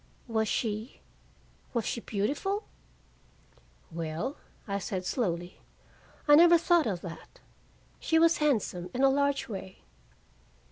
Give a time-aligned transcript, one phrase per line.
[0.27, 0.99] "Was she
[1.75, 2.63] was she beautiful?"
[3.91, 4.35] "Well,"
[4.67, 5.59] I said slowly,
[6.27, 7.39] "I never thought of that.
[7.99, 9.83] She was handsome, in a large way."